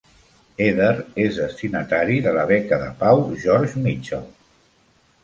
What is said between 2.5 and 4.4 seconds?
beca de pau George Mitchell.